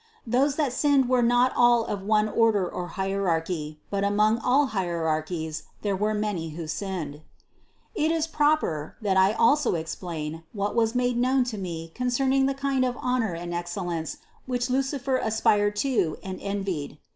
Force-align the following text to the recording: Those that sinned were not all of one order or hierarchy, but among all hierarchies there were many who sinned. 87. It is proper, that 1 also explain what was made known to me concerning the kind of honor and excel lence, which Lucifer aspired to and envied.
Those 0.25 0.55
that 0.55 0.73
sinned 0.73 1.07
were 1.07 1.21
not 1.21 1.53
all 1.55 1.85
of 1.85 2.01
one 2.01 2.27
order 2.27 2.67
or 2.67 2.87
hierarchy, 2.87 3.79
but 3.91 4.03
among 4.03 4.39
all 4.39 4.65
hierarchies 4.73 5.61
there 5.83 5.95
were 5.95 6.15
many 6.15 6.49
who 6.57 6.65
sinned. 6.65 7.21
87. 7.95 8.05
It 8.07 8.11
is 8.11 8.25
proper, 8.25 8.95
that 9.03 9.13
1 9.15 9.35
also 9.35 9.75
explain 9.75 10.41
what 10.53 10.73
was 10.73 10.95
made 10.95 11.17
known 11.17 11.43
to 11.43 11.57
me 11.59 11.91
concerning 11.93 12.47
the 12.47 12.55
kind 12.55 12.83
of 12.83 12.97
honor 12.99 13.33
and 13.35 13.53
excel 13.53 13.85
lence, 13.85 14.17
which 14.47 14.71
Lucifer 14.71 15.17
aspired 15.17 15.75
to 15.75 16.17
and 16.23 16.41
envied. 16.41 16.97